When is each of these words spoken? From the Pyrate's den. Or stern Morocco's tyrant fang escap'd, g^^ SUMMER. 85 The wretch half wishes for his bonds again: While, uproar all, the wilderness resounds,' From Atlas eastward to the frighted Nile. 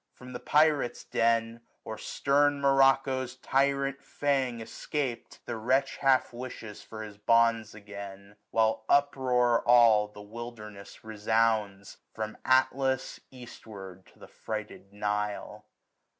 From 0.15 0.33
the 0.33 0.39
Pyrate's 0.39 1.03
den. 1.03 1.61
Or 1.85 1.95
stern 1.99 2.59
Morocco's 2.59 3.35
tyrant 3.35 4.01
fang 4.01 4.57
escap'd, 4.59 4.93
g^^ 4.93 4.95
SUMMER. 4.95 5.13
85 5.13 5.39
The 5.45 5.55
wretch 5.57 5.97
half 5.97 6.33
wishes 6.33 6.81
for 6.81 7.03
his 7.03 7.19
bonds 7.19 7.75
again: 7.75 8.35
While, 8.49 8.83
uproar 8.89 9.61
all, 9.63 10.07
the 10.07 10.23
wilderness 10.23 11.03
resounds,' 11.03 11.97
From 12.15 12.35
Atlas 12.43 13.19
eastward 13.29 14.07
to 14.07 14.17
the 14.17 14.27
frighted 14.27 14.91
Nile. 14.91 15.67